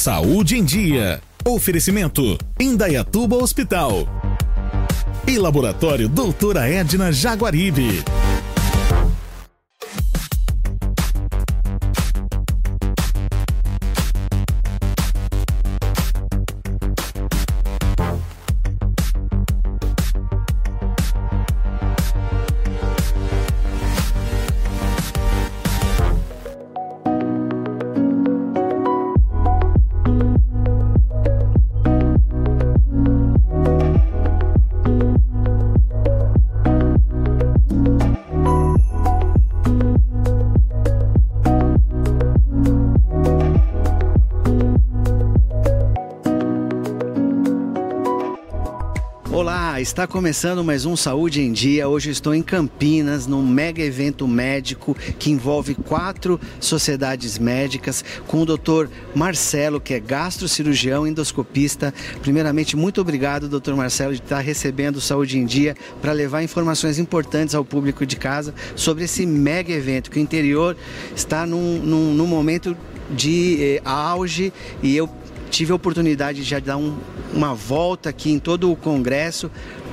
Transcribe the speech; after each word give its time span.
Saúde 0.00 0.56
em 0.56 0.64
Dia. 0.64 1.20
Oferecimento: 1.46 2.38
Indaiatuba 2.58 3.36
Hospital. 3.36 4.08
E 5.26 5.36
Laboratório 5.36 6.08
Doutora 6.08 6.66
Edna 6.66 7.12
Jaguaribe. 7.12 8.02
Está 49.80 50.06
começando 50.06 50.64
mais 50.64 50.84
um 50.84 50.96
Saúde 50.96 51.40
em 51.40 51.52
Dia. 51.52 51.88
Hoje 51.88 52.10
estou 52.10 52.34
em 52.34 52.42
Campinas, 52.42 53.26
num 53.26 53.46
mega 53.46 53.80
evento 53.80 54.26
médico 54.26 54.96
que 55.18 55.30
envolve 55.30 55.74
quatro 55.74 56.38
sociedades 56.58 57.38
médicas, 57.38 58.04
com 58.26 58.42
o 58.42 58.44
doutor 58.44 58.90
Marcelo, 59.14 59.80
que 59.80 59.94
é 59.94 60.00
gastrocirurgião 60.00 61.06
endoscopista. 61.06 61.94
Primeiramente, 62.20 62.76
muito 62.76 63.00
obrigado, 63.00 63.48
doutor 63.48 63.76
Marcelo, 63.76 64.12
de 64.12 64.20
estar 64.20 64.40
recebendo 64.40 65.00
Saúde 65.00 65.38
em 65.38 65.46
Dia 65.46 65.76
para 66.02 66.12
levar 66.12 66.42
informações 66.42 66.98
importantes 66.98 67.54
ao 67.54 67.64
público 67.64 68.04
de 68.04 68.16
casa 68.16 68.54
sobre 68.74 69.04
esse 69.04 69.24
mega 69.24 69.72
evento, 69.72 70.10
que 70.10 70.18
o 70.18 70.22
interior 70.22 70.76
está 71.14 71.46
num, 71.46 71.78
num, 71.78 72.12
num 72.14 72.26
momento 72.26 72.76
de 73.10 73.58
eh, 73.60 73.82
auge 73.84 74.52
e 74.82 74.96
eu 74.96 75.08
tive 75.50 75.72
a 75.72 75.74
oportunidade 75.74 76.42
de 76.42 76.48
já 76.48 76.58
dar 76.58 76.76
um, 76.76 76.96
uma 77.34 77.54
volta 77.54 78.08
aqui 78.08 78.30
em 78.30 78.38
todo 78.38 78.70
o 78.70 78.76
Congresso. 78.76 79.50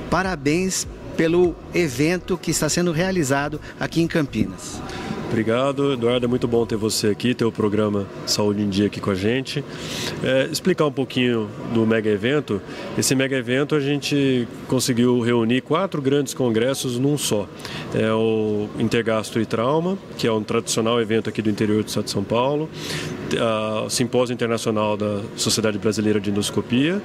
Parabéns 0.08 0.86
pelo 1.16 1.54
evento 1.74 2.38
que 2.38 2.50
está 2.50 2.68
sendo 2.68 2.92
realizado 2.92 3.60
aqui 3.78 4.00
em 4.00 4.06
Campinas. 4.06 4.80
Obrigado, 5.28 5.92
Eduardo. 5.92 6.24
É 6.24 6.28
muito 6.28 6.48
bom 6.48 6.64
ter 6.64 6.76
você 6.76 7.08
aqui, 7.08 7.34
ter 7.34 7.44
o 7.44 7.52
programa 7.52 8.06
Saúde 8.24 8.62
em 8.62 8.68
Dia 8.68 8.86
aqui 8.86 8.98
com 8.98 9.10
a 9.10 9.14
gente. 9.14 9.62
É, 10.24 10.48
explicar 10.50 10.86
um 10.86 10.92
pouquinho 10.92 11.50
do 11.74 11.86
mega 11.86 12.08
evento. 12.08 12.62
Esse 12.96 13.14
mega 13.14 13.36
evento 13.36 13.74
a 13.74 13.80
gente 13.80 14.48
conseguiu 14.68 15.20
reunir 15.20 15.60
quatro 15.60 16.00
grandes 16.00 16.32
congressos 16.32 16.98
num 16.98 17.18
só. 17.18 17.46
É 17.94 18.10
o 18.10 18.68
Intergastro 18.78 19.42
e 19.42 19.44
Trauma, 19.44 19.98
que 20.16 20.26
é 20.26 20.32
um 20.32 20.42
tradicional 20.42 20.98
evento 20.98 21.28
aqui 21.28 21.42
do 21.42 21.50
interior 21.50 21.82
do 21.82 21.88
estado 21.88 22.04
de 22.04 22.10
São 22.10 22.24
Paulo 22.24 22.68
o 23.84 23.90
Simpósio 23.90 24.32
Internacional 24.32 24.96
da 24.96 25.20
Sociedade 25.36 25.78
Brasileira 25.78 26.20
de 26.20 26.30
Endoscopia, 26.30 27.02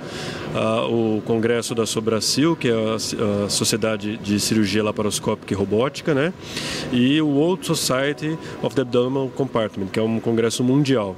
o 0.89 1.21
Congresso 1.25 1.75
da 1.75 1.85
Sobracil, 1.85 2.55
que 2.55 2.69
é 2.69 2.73
a, 2.73 3.49
Sociedade 3.49 4.17
de 4.17 4.39
Cirurgia 4.39 4.83
Laparoscópica 4.83 5.53
e 5.53 5.57
Robótica, 5.57 6.13
né? 6.13 6.33
e 6.91 7.21
o 7.21 7.27
World 7.27 7.65
Society 7.65 8.37
of 8.61 8.75
the 8.75 8.81
Abdominal 8.81 9.29
Compartment, 9.29 9.87
que 9.87 9.99
é 9.99 10.03
um 10.03 10.19
congresso 10.19 10.63
mundial. 10.63 11.15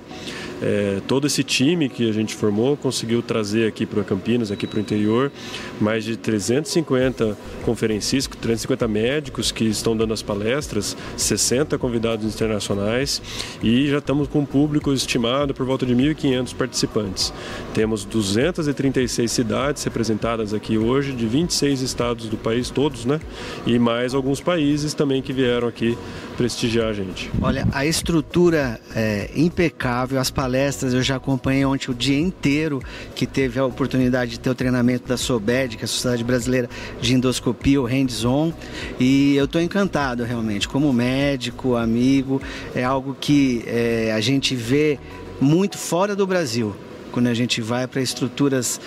É, 0.61 1.01
todo 1.07 1.27
esse 1.27 1.43
time 1.43 1.89
que 1.89 2.09
a 2.09 2.13
gente 2.13 2.33
formou 2.33 2.77
conseguiu 2.77 3.21
trazer 3.21 3.67
aqui 3.67 3.85
para 3.85 4.03
Campinas, 4.03 4.51
aqui 4.51 4.65
para 4.65 4.77
o 4.77 4.79
interior, 4.79 5.31
mais 5.79 6.03
de 6.03 6.15
350 6.15 7.37
conferencistas, 7.63 8.37
350 8.39 8.87
médicos 8.87 9.51
que 9.51 9.65
estão 9.65 9.95
dando 9.95 10.13
as 10.13 10.21
palestras, 10.21 10.95
60 11.17 11.77
convidados 11.77 12.25
internacionais 12.25 13.21
e 13.61 13.87
já 13.87 13.97
estamos 13.97 14.27
com 14.27 14.39
um 14.39 14.45
público 14.45 14.93
estimado 14.93 15.53
por 15.53 15.65
volta 15.65 15.85
de 15.85 15.93
1.500 15.95 16.55
participantes. 16.55 17.33
Temos 17.73 18.05
236 18.05 19.31
cidades 19.31 19.83
representadas 19.83 20.53
aqui 20.53 20.77
hoje, 20.77 21.11
de 21.11 21.25
26 21.25 21.81
estados 21.81 22.27
do 22.27 22.37
país, 22.37 22.69
todos, 22.69 23.05
né? 23.05 23.19
E 23.65 23.77
mais 23.77 24.13
alguns 24.13 24.39
países 24.39 24.93
também 24.93 25.21
que 25.21 25.33
vieram 25.33 25.67
aqui 25.67 25.97
prestigiar 26.37 26.87
a 26.87 26.93
gente. 26.93 27.31
Olha, 27.41 27.67
a 27.71 27.85
estrutura 27.85 28.79
é 28.95 29.29
impecável, 29.35 30.19
as 30.19 30.29
palestras 30.29 30.44
eu 30.93 31.03
já 31.03 31.15
acompanhei 31.15 31.65
ontem 31.65 31.91
o 31.91 31.93
dia 31.93 32.19
inteiro, 32.19 32.81
que 33.15 33.25
teve 33.25 33.59
a 33.59 33.65
oportunidade 33.65 34.31
de 34.31 34.39
ter 34.39 34.49
o 34.49 34.55
treinamento 34.55 35.07
da 35.07 35.17
SOBED, 35.17 35.77
que 35.77 35.83
é 35.83 35.85
a 35.85 35.87
Sociedade 35.87 36.23
Brasileira 36.23 36.69
de 37.01 37.13
Endoscopia, 37.13 37.81
o 37.81 37.85
Hands-On, 37.85 38.51
e 38.99 39.35
eu 39.35 39.45
estou 39.45 39.61
encantado 39.61 40.23
realmente, 40.23 40.67
como 40.67 40.91
médico, 40.93 41.75
amigo, 41.75 42.41
é 42.73 42.83
algo 42.83 43.15
que 43.19 43.63
é, 43.65 44.13
a 44.15 44.21
gente 44.21 44.55
vê 44.55 44.99
muito 45.39 45.77
fora 45.77 46.15
do 46.15 46.25
Brasil 46.25 46.75
quando 47.11 47.27
a 47.27 47.33
gente 47.33 47.61
vai 47.61 47.87
para 47.87 48.01
estruturas 48.01 48.79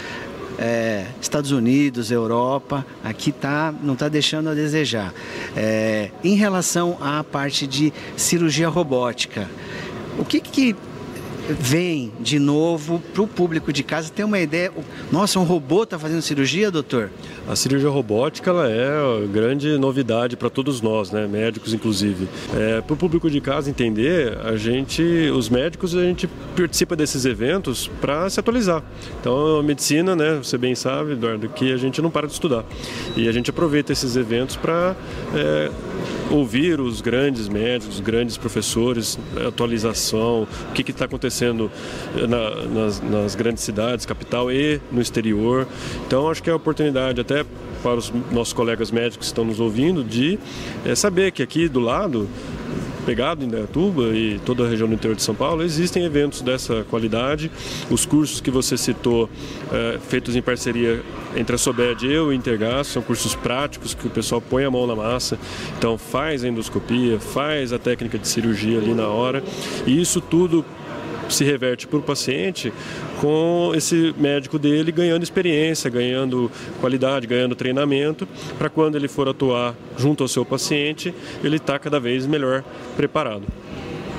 é, 0.59 1.07
Estados 1.21 1.53
Unidos, 1.53 2.11
Europa, 2.11 2.85
aqui 3.03 3.33
tá, 3.33 3.73
não 3.83 3.95
está 3.95 4.09
deixando 4.09 4.51
a 4.51 4.55
desejar. 4.55 5.15
É, 5.57 6.11
em 6.23 6.35
relação 6.35 6.99
à 7.01 7.23
parte 7.23 7.67
de 7.67 7.93
cirurgia 8.17 8.69
robótica, 8.69 9.49
o 10.19 10.25
que, 10.25 10.41
que 10.41 10.77
vem 11.49 12.13
de 12.21 12.39
novo 12.39 13.03
para 13.13 13.23
o 13.23 13.27
público 13.27 13.73
de 13.73 13.83
casa 13.83 14.11
ter 14.11 14.25
uma 14.25 14.39
ideia. 14.39 14.73
Nossa, 15.11 15.39
um 15.39 15.45
robô 15.45 15.85
está 15.85 15.99
fazendo 15.99 16.21
cirurgia, 16.21 16.71
doutor? 16.71 17.11
A 17.49 17.57
cirurgia 17.57 17.89
robótica 17.89 18.51
ela 18.51 18.69
é 18.69 19.27
grande 19.33 19.79
novidade 19.79 20.37
para 20.37 20.51
todos 20.51 20.81
nós, 20.81 21.11
né? 21.11 21.27
médicos 21.27 21.73
inclusive. 21.73 22.29
É, 22.55 22.81
para 22.81 22.95
o 22.95 22.97
público 22.97 23.31
de 23.31 23.41
casa 23.41 23.71
entender, 23.71 24.37
a 24.45 24.57
gente, 24.57 25.03
os 25.35 25.49
médicos, 25.49 25.95
a 25.95 26.03
gente 26.03 26.29
participa 26.57 26.95
desses 26.95 27.25
eventos 27.25 27.89
para 28.01 28.29
se 28.29 28.39
atualizar. 28.39 28.83
Então, 29.21 29.59
a 29.59 29.63
medicina, 29.63 30.15
né, 30.15 30.39
você 30.43 30.59
bem 30.59 30.75
sabe, 30.75 31.13
Eduardo, 31.13 31.49
que 31.49 31.73
a 31.73 31.77
gente 31.77 32.03
não 32.03 32.11
para 32.11 32.27
de 32.27 32.33
estudar. 32.33 32.65
E 33.17 33.29
a 33.29 33.33
gente 33.33 33.51
aproveita 33.51 33.93
esses 33.93 34.17
eventos 34.17 34.57
para 34.57 34.95
é, 35.35 35.71
ouvir 36.31 36.81
os 36.81 37.01
grandes 37.01 37.49
médicos, 37.49 37.97
os 37.97 38.01
grandes 38.01 38.37
professores, 38.37 39.19
atualização, 39.47 40.47
o 40.71 40.73
que 40.73 40.91
está 40.91 41.05
acontecendo 41.05 41.38
na, 41.45 42.65
nas, 42.67 43.01
nas, 43.01 43.35
grandes 43.35 43.63
cidades, 43.63 44.05
capital 44.07 44.51
e 44.51 44.81
no 44.91 45.01
exterior. 45.01 45.67
Então, 46.07 46.31
acho 46.31 46.43
que 46.43 46.51
é 46.51 46.53
a 46.53 46.57
oportunidade 46.57 47.21
até 47.21 47.45
para 47.83 47.95
os 47.95 48.13
nossos 48.31 48.53
colegas 48.53 48.91
médicos 48.91 49.19
que 49.19 49.25
estão 49.25 49.45
nos 49.45 49.61
ouvindo 49.61 50.03
de 50.03 50.39
é, 50.85 50.95
saber 50.95 51.33
que 51.33 51.43
aqui 51.43 51.69
do 51.69 51.81
lado 51.81 52.29
pegado 53.09 53.43
em 53.43 53.49
Dayatuba 53.49 54.03
e 54.15 54.39
toda 54.45 54.67
a 54.67 54.69
região 54.69 54.87
do 54.87 54.95
interior 54.95 55.17
de 55.17 55.23
São 55.23 55.35
Paulo, 55.35 55.63
existem 55.63 56.05
eventos 56.05 56.43
dessa 56.43 56.85
qualidade. 56.91 57.51
Os 57.91 58.05
cursos 58.05 58.39
que 58.39 58.51
você 58.51 58.77
citou, 58.77 59.31
é, 59.73 59.99
feitos 59.99 60.37
em 60.37 60.43
parceria 60.43 61.03
entre 61.35 61.55
a 61.55 61.59
Sobed 61.59 62.05
e 62.05 62.19
o 62.19 62.31
Intergas, 62.31 62.89
são 62.89 63.01
cursos 63.01 63.35
práticos 63.35 63.95
que 63.95 64.07
o 64.07 64.11
pessoal 64.11 64.43
põe 64.43 64.63
a 64.67 64.71
mão 64.71 64.87
na 64.87 64.95
massa, 64.95 65.39
então 65.79 65.97
faz 65.97 66.45
a 66.45 66.49
endoscopia, 66.49 67.19
faz 67.19 67.73
a 67.73 67.79
técnica 67.79 68.19
de 68.19 68.29
cirurgia 68.29 68.77
ali 68.77 68.93
na 68.93 69.09
hora, 69.09 69.43
e 69.87 69.99
isso 69.99 70.21
tudo 70.21 70.63
se 71.29 71.45
reverte 71.45 71.87
para 71.87 71.99
o 71.99 72.03
paciente 72.03 72.73
com 73.21 73.73
esse 73.75 74.15
médico 74.19 74.59
dele 74.59 74.93
ganhando 74.93 75.23
experiência, 75.23 75.91
ganhando 75.91 76.51
qualidade, 76.81 77.27
ganhando 77.27 77.55
treinamento, 77.55 78.27
para 78.59 78.69
quando 78.69 78.97
ele 78.97 79.09
for 79.09 79.29
atuar 79.29 79.75
junto 79.97 80.23
ao 80.23 80.29
seu 80.29 80.45
paciente, 80.45 81.15
ele 81.43 81.57
está 81.57 81.79
cada 81.79 81.99
vez 81.99 82.27
melhor 82.27 82.65
preparado. 82.97 83.45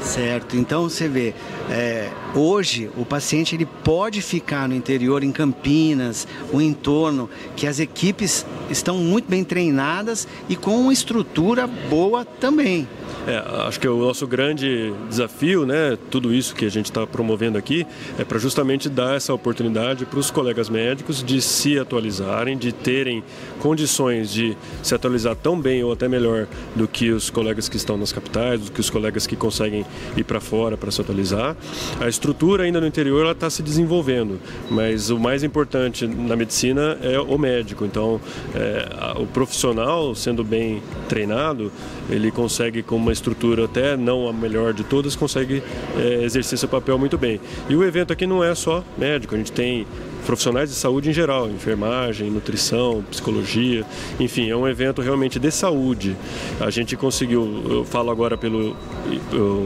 Certo, 0.02 0.56
então 0.56 0.84
você 0.84 1.10
vê, 1.10 1.34
é, 1.70 2.10
hoje 2.34 2.90
o 2.96 3.06
paciente 3.06 3.56
ele 3.56 3.66
pode 3.66 4.22
ficar 4.22 4.68
no 4.68 4.74
interior, 4.74 5.24
em 5.24 5.32
Campinas, 5.32 6.26
o 6.54 6.62
entorno, 6.62 7.30
que 7.56 7.68
as 7.68 7.80
equipes 7.80 8.46
estão 8.70 8.98
muito 8.98 9.30
bem 9.30 9.44
treinadas 9.44 10.28
e 10.48 10.56
com 10.56 10.80
uma 10.80 10.94
estrutura 10.94 11.68
boa 11.68 12.24
também. 12.24 12.88
É, 13.28 13.44
acho 13.68 13.80
que 13.80 13.88
o 13.88 13.98
nosso 13.98 14.26
grande 14.26 14.94
desafio, 15.10 15.66
né, 15.66 15.98
tudo 16.10 16.34
isso 16.34 16.56
que 16.56 16.66
a 16.66 16.70
gente 16.70 16.86
está 16.86 17.06
promovendo 17.06 17.58
aqui, 17.58 17.86
é 18.18 18.24
para 18.24 18.40
justamente 18.40 18.90
dar 18.90 19.16
essa 19.16 19.34
oportunidade 19.34 20.06
para 20.06 20.20
os 20.20 20.32
colegas 20.32 20.70
médicos 20.70 21.24
de 21.24 21.42
se 21.42 21.78
atualizarem, 21.78 22.58
de 22.58 22.72
terem 22.72 23.24
condições 23.60 24.32
de 24.32 24.58
se 24.82 24.96
atualizar 24.96 25.36
tão 25.36 25.60
bem 25.60 25.84
ou 25.84 25.92
até 25.92 26.08
melhor 26.08 26.48
do 26.76 26.88
que 26.88 27.12
os 27.12 27.30
colegas 27.30 27.68
que 27.68 27.78
estão 27.78 27.98
nas 27.98 28.12
capitais, 28.12 28.62
do 28.62 28.72
que 28.72 28.80
os 28.80 28.90
colegas 28.90 29.28
que 29.28 29.36
conseguem 29.36 29.86
ir 30.16 30.24
para 30.24 30.40
fora 30.40 30.78
para 30.78 30.90
se 30.92 31.02
atualizar. 31.02 31.56
A 32.00 32.08
estrutura 32.08 32.64
ainda 32.64 32.80
no 32.80 32.88
interior 32.88 33.30
está 33.30 33.50
se 33.50 33.62
desenvolvendo, 33.62 34.40
mas 34.70 35.10
o 35.10 35.20
mais 35.20 35.44
importante 35.44 36.08
na 36.08 36.36
medicina 36.36 36.98
é 37.02 37.20
o 37.20 37.38
médico. 37.38 37.86
Então, 37.86 38.20
é, 38.56 39.20
o 39.20 39.26
profissional 39.28 40.16
sendo 40.16 40.44
bem 40.44 40.82
treinado, 41.08 41.72
ele 42.10 42.32
consegue 42.32 42.82
com 42.82 42.98
uma 43.10 43.14
estrutura 43.14 43.66
até 43.66 43.98
não 43.98 44.28
a 44.28 44.34
melhor 44.34 44.72
de 44.74 44.84
todas, 44.84 45.16
consegue 45.16 45.64
é, 45.98 46.24
exercer 46.24 46.58
seu 46.58 46.70
papel 46.70 46.98
muito 46.98 47.18
bem. 47.18 47.42
E 47.68 47.76
o 47.76 47.84
evento 47.84 48.14
aqui 48.14 48.28
não 48.28 48.44
é 48.44 48.54
só 48.54 48.84
médico, 48.98 49.34
a 49.34 49.38
gente 49.38 49.52
tem 49.52 49.88
profissionais 50.26 50.70
de 50.70 50.76
saúde 50.76 51.10
em 51.10 51.14
geral, 51.14 51.50
enfermagem, 51.50 52.30
nutrição, 52.30 53.04
psicologia, 53.10 53.86
enfim, 54.20 54.50
é 54.50 54.56
um 54.56 54.68
evento 54.68 55.02
realmente 55.02 55.40
de 55.40 55.52
saúde. 55.52 56.16
A 56.60 56.70
gente 56.70 56.96
conseguiu, 56.96 57.64
eu 57.70 57.86
falo 57.86 58.12
agora 58.12 58.38
pelo 58.38 58.76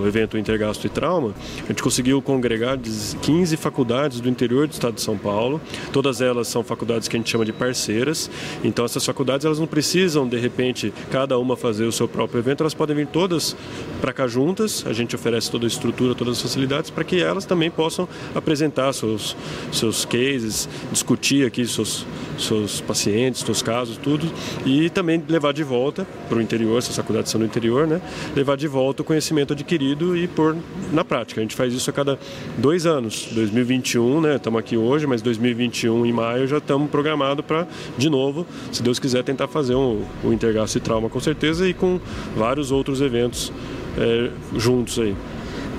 evento 0.08 0.38
Intergasto 0.38 0.88
e 0.88 0.90
Trauma, 0.90 1.34
a 1.64 1.68
gente 1.68 1.84
conseguiu 1.84 2.22
congregar 2.22 2.78
15 2.78 3.58
faculdades 3.58 4.20
do 4.20 4.30
interior 4.30 4.68
do 4.68 4.74
estado 4.74 4.96
de 4.96 5.02
São 5.02 5.18
Paulo. 5.18 5.60
Todas 5.92 6.22
elas 6.22 6.48
são 6.48 6.64
faculdades 6.64 7.08
que 7.08 7.16
a 7.16 7.20
gente 7.20 7.30
chama 7.30 7.46
de 7.46 7.54
parceiras. 7.54 8.30
Então 8.64 8.86
essas 8.86 9.06
faculdades 9.06 9.46
elas 9.46 9.60
não 9.60 9.68
precisam 9.68 10.28
de 10.28 10.38
repente 10.38 10.94
cada 11.12 11.38
uma 11.38 11.58
fazer 11.58 11.86
o 11.86 11.92
seu 11.92 12.08
próprio 12.08 12.40
evento, 12.40 12.62
elas 12.62 12.74
podem 12.74 12.96
vir 12.96 13.08
todas 13.08 13.56
para 14.04 14.12
cá 14.12 14.28
juntas. 14.28 14.84
A 14.86 14.92
gente 14.92 15.16
oferece 15.16 15.50
toda 15.50 15.66
a 15.66 15.68
estrutura, 15.68 16.14
todas 16.14 16.36
as 16.36 16.42
facilidades 16.42 16.90
para 16.90 17.06
que 17.06 17.22
elas 17.22 17.46
também 17.46 17.72
possam 17.72 18.06
apresentar 18.36 18.92
seus 18.92 19.34
seus 19.72 20.04
cases 20.04 20.68
discutir 20.92 21.48
aqui 21.48 21.66
seus, 21.66 22.06
seus 22.38 22.82
pacientes, 22.82 23.40
seus 23.40 23.62
casos, 23.62 23.96
tudo, 23.96 24.30
e 24.66 24.90
também 24.90 25.24
levar 25.30 25.54
de 25.54 25.64
volta 25.64 26.06
para 26.28 26.38
o 26.38 26.42
interior, 26.42 26.84
se 26.84 26.90
as 26.90 26.98
faculdades 26.98 27.32
são 27.32 27.40
no 27.40 27.46
interior, 27.46 27.88
né? 27.88 28.02
Levar 28.36 28.58
de 28.58 28.68
volta 28.68 29.04
o 29.04 29.06
conhecimento 29.06 29.54
adquirido 29.54 30.18
e 30.18 30.28
pôr 30.28 30.58
na 30.92 31.06
prática. 31.06 31.40
A 31.40 31.44
gente 31.44 31.56
faz 31.56 31.74
isso 31.74 31.90
a 31.90 31.94
cada 31.94 32.20
dois 32.58 32.86
anos. 32.86 33.30
2021, 33.32 34.20
né? 34.20 34.36
Estamos 34.36 34.60
aqui 34.60 34.76
hoje, 34.76 35.08
mas 35.08 35.22
2021 35.22 36.06
em 36.06 36.12
maio 36.12 36.46
já 36.46 36.58
estamos 36.58 36.90
programados 36.90 37.46
para, 37.46 37.66
de 37.98 38.10
novo, 38.10 38.46
se 38.70 38.84
Deus 38.84 39.00
quiser, 39.00 39.24
tentar 39.24 39.48
fazer 39.48 39.76
um, 39.76 40.04
um 40.26 40.34
Intergasto 40.34 40.78
e 40.78 40.82
Trauma 40.82 41.10
com 41.10 41.22
certeza 41.22 41.66
e 41.70 41.74
com 41.74 42.02
vários 42.36 42.70
outros 42.70 43.00
eventos 43.00 43.54
é, 43.98 44.32
juntos 44.58 45.00
aí. 45.00 45.16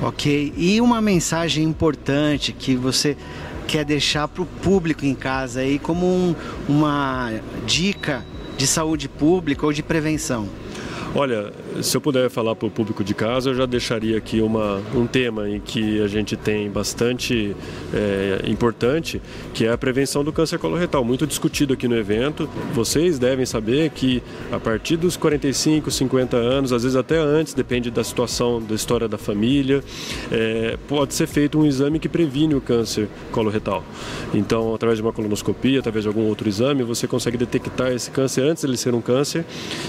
Ok, 0.03 0.53
e 0.57 0.81
uma 0.81 1.01
mensagem 1.01 1.65
importante 1.65 2.53
que 2.53 2.75
você 2.75 3.17
quer 3.67 3.85
deixar 3.85 4.29
para 4.29 4.43
o 4.43 4.47
público 4.47 5.07
em 5.07 5.15
casa 5.15 5.61
aí 5.61 5.79
como 5.79 6.07
um, 6.07 6.35
uma 6.69 7.33
dica 7.67 8.25
de 8.57 8.67
saúde 8.67 9.09
pública 9.09 9.65
ou 9.65 9.73
de 9.73 9.83
prevenção? 9.83 10.49
Olha, 11.17 11.53
se 11.81 11.97
eu 11.97 12.01
puder 12.01 12.29
falar 12.29 12.57
para 12.57 12.67
o 12.67 12.71
público 12.71 13.05
de 13.05 13.15
casa, 13.15 13.51
eu 13.51 13.55
já 13.55 13.67
deixaria 13.67 14.19
aqui 14.19 14.41
uma, 14.41 14.83
um 14.93 15.07
tema 15.07 15.49
em 15.49 15.61
que 15.61 16.03
a 16.03 16.09
gente 16.09 16.37
tem 16.37 16.69
bastante 16.69 17.55
é, 17.95 18.43
importante, 18.49 19.23
que 19.53 19.65
é 19.65 19.71
a 19.71 19.79
prevenção 19.79 20.25
do 20.25 20.33
câncer 20.33 20.59
coloretal, 20.59 21.05
muito 21.05 21.25
discutido 21.25 21.73
aqui 21.73 21.87
no 21.87 21.97
evento. 21.97 22.51
Vocês 22.73 23.17
devem 23.17 23.47
saber 23.47 23.91
que 23.91 24.25
a 24.51 24.59
partir 24.59 24.97
dos 24.97 25.17
45, 25.17 25.89
50 25.89 26.37
anos, 26.37 26.73
às 26.73 26.83
vezes 26.83 26.97
até 26.97 27.17
antes, 27.17 27.55
depende 27.55 27.93
da 27.93 28.03
situação, 28.03 28.61
da 28.61 28.75
história 28.75 29.07
da 29.07 29.17
família, 29.17 29.85
é, 30.33 30.77
pode 30.89 31.15
ser 31.15 31.29
feito 31.29 31.61
um 31.61 31.65
exame 31.65 32.01
que 32.01 32.09
previne 32.09 32.57
o 32.57 32.61
câncer 32.61 33.09
coloretal. 33.31 33.85
Então, 34.35 34.75
através 34.75 34.99
de 34.99 35.03
uma 35.05 35.13
colonoscopia, 35.13 35.79
através 35.79 36.03
de 36.03 36.09
algum 36.09 36.27
outro 36.27 36.49
exame, 36.49 36.83
você 36.83 37.07
consegue 37.07 37.37
detectar 37.37 37.93
esse 37.93 38.11
câncer 38.11 38.43
antes 38.43 38.63
de 38.63 38.71
ele 38.71 38.77
ser 38.77 38.97
um 38.97 39.01
câncer 39.01 39.45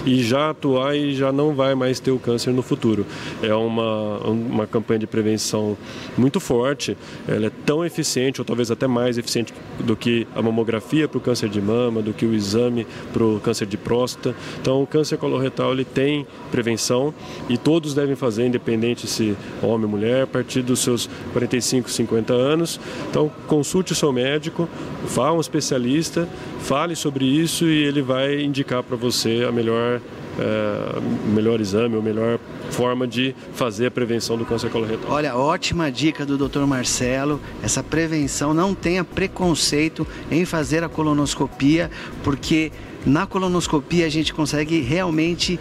e 0.05 0.21
já 0.21 0.51
atuar 0.51 0.95
e 0.95 1.14
já 1.15 1.31
não 1.31 1.53
vai 1.53 1.75
mais 1.75 1.99
ter 1.99 2.11
o 2.11 2.19
câncer 2.19 2.51
no 2.51 2.61
futuro. 2.61 3.05
É 3.41 3.53
uma, 3.53 4.19
uma 4.19 4.67
campanha 4.67 4.99
de 4.99 5.07
prevenção 5.07 5.77
muito 6.17 6.39
forte, 6.39 6.97
ela 7.27 7.47
é 7.47 7.51
tão 7.65 7.85
eficiente, 7.85 8.41
ou 8.41 8.45
talvez 8.45 8.71
até 8.71 8.87
mais 8.87 9.17
eficiente 9.17 9.53
do 9.79 9.95
que 9.95 10.27
a 10.35 10.41
mamografia 10.41 11.07
para 11.07 11.17
o 11.17 11.21
câncer 11.21 11.49
de 11.49 11.61
mama, 11.61 12.01
do 12.01 12.13
que 12.13 12.25
o 12.25 12.33
exame 12.33 12.85
para 13.13 13.23
o 13.23 13.39
câncer 13.39 13.65
de 13.65 13.77
próstata. 13.77 14.35
Então, 14.61 14.81
o 14.81 14.87
câncer 14.87 15.17
coloretal 15.17 15.73
ele 15.73 15.85
tem 15.85 16.25
prevenção 16.51 17.13
e 17.49 17.57
todos 17.57 17.93
devem 17.93 18.15
fazer, 18.15 18.45
independente 18.45 19.07
se 19.07 19.35
homem 19.61 19.85
ou 19.85 19.89
mulher, 19.89 20.23
a 20.23 20.27
partir 20.27 20.61
dos 20.61 20.79
seus 20.79 21.09
45, 21.33 21.89
50 21.89 22.33
anos. 22.33 22.79
Então, 23.09 23.31
consulte 23.47 23.91
o 23.91 23.95
seu 23.95 24.11
médico, 24.11 24.67
vá 25.05 25.27
a 25.27 25.33
um 25.33 25.39
especialista, 25.39 26.27
fale 26.59 26.95
sobre 26.95 27.25
isso 27.25 27.65
e 27.65 27.83
ele 27.83 28.01
vai 28.01 28.41
indicar 28.41 28.83
para 28.83 28.95
você 28.95 29.45
a 29.47 29.51
melhor 29.51 30.01
é, 30.39 30.99
melhor 31.33 31.59
exame, 31.59 31.95
ou 31.95 32.01
melhor 32.01 32.39
forma 32.69 33.07
de 33.07 33.35
fazer 33.53 33.87
a 33.87 33.91
prevenção 33.91 34.37
do 34.37 34.45
câncer 34.45 34.69
coloretal. 34.69 35.11
Olha, 35.11 35.35
ótima 35.35 35.91
dica 35.91 36.25
do 36.25 36.37
Dr. 36.37 36.65
Marcelo. 36.65 37.39
Essa 37.63 37.83
prevenção 37.83 38.53
não 38.53 38.73
tenha 38.73 39.03
preconceito 39.03 40.05
em 40.29 40.45
fazer 40.45 40.83
a 40.83 40.89
colonoscopia, 40.89 41.89
porque 42.23 42.71
na 43.05 43.25
colonoscopia 43.27 44.05
a 44.05 44.09
gente 44.09 44.33
consegue 44.33 44.81
realmente 44.81 45.59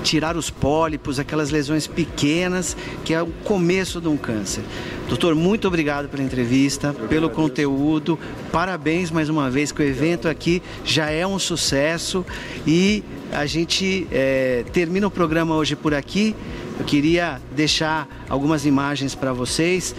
tirar 0.00 0.36
os 0.36 0.50
pólipos, 0.50 1.18
aquelas 1.18 1.50
lesões 1.50 1.86
pequenas, 1.86 2.76
que 3.04 3.14
é 3.14 3.22
o 3.22 3.26
começo 3.44 4.00
de 4.00 4.08
um 4.08 4.16
câncer. 4.16 4.62
Doutor, 5.08 5.34
muito 5.34 5.66
obrigado 5.68 6.08
pela 6.08 6.22
entrevista, 6.22 6.94
pelo 7.08 7.30
conteúdo. 7.30 8.18
Parabéns 8.52 9.10
mais 9.10 9.28
uma 9.28 9.50
vez 9.50 9.72
que 9.72 9.82
o 9.82 9.84
evento 9.84 10.28
aqui 10.28 10.62
já 10.84 11.10
é 11.10 11.26
um 11.26 11.38
sucesso 11.38 12.24
e 12.66 13.02
a 13.32 13.46
gente 13.46 14.06
é, 14.10 14.64
termina 14.72 15.06
o 15.06 15.10
programa 15.10 15.54
hoje 15.54 15.76
por 15.76 15.94
aqui. 15.94 16.34
Eu 16.78 16.84
queria 16.84 17.40
deixar 17.54 18.08
algumas 18.28 18.64
imagens 18.64 19.14
para 19.14 19.32
vocês. 19.32 19.94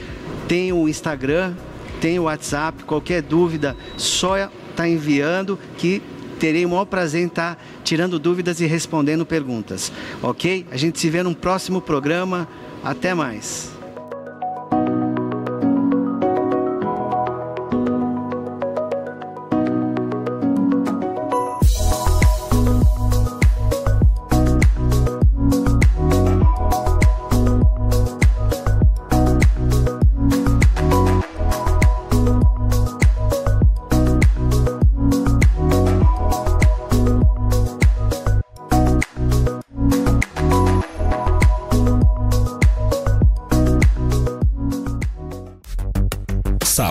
Tem 0.48 0.74
o 0.74 0.88
Instagram, 0.90 1.54
tem 2.00 2.18
o 2.18 2.24
WhatsApp. 2.24 2.84
Qualquer 2.84 3.22
dúvida, 3.22 3.76
só 3.98 4.50
está 4.72 4.88
enviando 4.88 5.60
que 5.78 6.02
terei 6.42 6.66
o 6.66 6.70
maior 6.70 6.86
prazer 6.86 7.22
em 7.22 7.28
estar 7.28 7.64
tirando 7.84 8.18
dúvidas 8.18 8.60
e 8.60 8.66
respondendo 8.66 9.24
perguntas. 9.24 9.92
Ok? 10.24 10.66
A 10.72 10.76
gente 10.76 11.00
se 11.00 11.08
vê 11.08 11.22
num 11.22 11.36
próximo 11.36 11.80
programa. 11.80 12.48
Até 12.84 13.14
mais. 13.14 13.81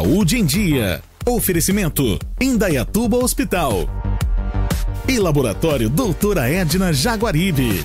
Saúde 0.01 0.39
em 0.39 0.47
Dia. 0.47 1.03
Oferecimento: 1.27 2.19
Indaiatuba 2.41 3.19
Hospital. 3.19 3.87
E 5.07 5.19
Laboratório 5.19 5.91
Doutora 5.91 6.49
Edna 6.49 6.91
Jaguaribe. 6.91 7.85